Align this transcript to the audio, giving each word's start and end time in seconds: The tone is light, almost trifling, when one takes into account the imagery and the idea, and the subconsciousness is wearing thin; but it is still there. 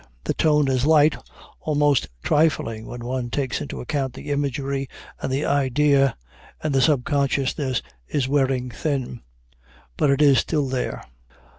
The 0.23 0.33
tone 0.33 0.67
is 0.67 0.87
light, 0.87 1.15
almost 1.59 2.09
trifling, 2.23 2.87
when 2.87 3.05
one 3.05 3.29
takes 3.29 3.61
into 3.61 3.79
account 3.81 4.13
the 4.15 4.31
imagery 4.31 4.89
and 5.21 5.31
the 5.31 5.45
idea, 5.45 6.15
and 6.63 6.73
the 6.73 6.81
subconsciousness 6.81 7.83
is 8.07 8.27
wearing 8.27 8.71
thin; 8.71 9.21
but 9.97 10.09
it 10.09 10.19
is 10.19 10.39
still 10.39 10.67
there. 10.67 11.03